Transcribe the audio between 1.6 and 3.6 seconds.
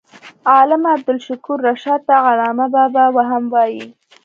رشاد ته علامه بابا هم